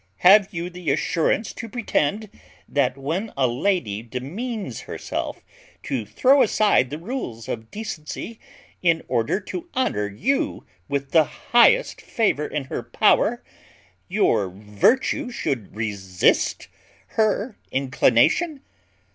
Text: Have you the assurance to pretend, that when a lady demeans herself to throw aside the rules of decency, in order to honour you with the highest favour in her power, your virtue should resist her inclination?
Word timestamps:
Have 0.25 0.51
you 0.51 0.71
the 0.71 0.89
assurance 0.89 1.53
to 1.53 1.69
pretend, 1.69 2.27
that 2.67 2.97
when 2.97 3.31
a 3.37 3.47
lady 3.47 4.01
demeans 4.01 4.79
herself 4.85 5.43
to 5.83 6.07
throw 6.07 6.41
aside 6.41 6.89
the 6.89 6.97
rules 6.97 7.47
of 7.47 7.69
decency, 7.69 8.39
in 8.81 9.03
order 9.07 9.39
to 9.41 9.69
honour 9.75 10.07
you 10.07 10.65
with 10.89 11.11
the 11.11 11.25
highest 11.25 12.01
favour 12.01 12.47
in 12.47 12.63
her 12.63 12.81
power, 12.81 13.43
your 14.07 14.49
virtue 14.49 15.29
should 15.29 15.75
resist 15.75 16.67
her 17.09 17.55
inclination? 17.71 18.63